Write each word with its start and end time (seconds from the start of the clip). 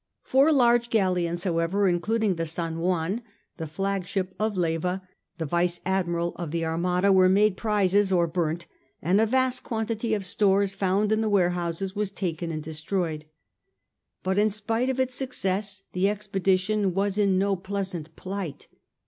Four 0.23 0.51
large 0.51 0.89
galleons, 0.89 1.43
however, 1.43 1.87
including 1.87 2.33
the 2.33 2.47
San 2.47 2.77
JuaUy 2.77 3.21
the 3.57 3.67
flagship 3.67 4.33
of 4.39 4.57
Leyva, 4.57 5.03
the 5.37 5.45
vice 5.45 5.79
admiral 5.85 6.33
of 6.37 6.49
the 6.49 6.65
Armada, 6.65 7.13
were 7.13 7.29
made 7.29 7.55
prizes 7.55 8.11
or 8.11 8.27
bumt^ 8.27 8.65
and 8.99 9.21
a 9.21 9.27
vast 9.27 9.61
quantity 9.63 10.15
of 10.15 10.25
stores 10.25 10.73
found 10.73 11.11
in 11.11 11.21
the 11.21 11.29
warehouses 11.29 11.95
was 11.95 12.09
taken 12.09 12.51
and 12.51 12.63
destroyed. 12.63 13.25
But 14.23 14.39
in 14.39 14.49
spite 14.49 14.89
of 14.89 14.99
its 14.99 15.13
success 15.13 15.83
the 15.93 16.09
expedition 16.09 16.95
was 16.95 17.19
in 17.19 17.37
no 17.37 17.55
pleasant 17.55 18.15
plight. 18.15 18.67